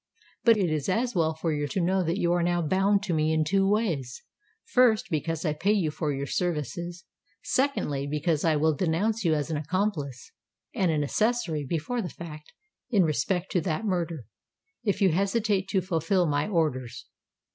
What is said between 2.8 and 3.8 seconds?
to me in two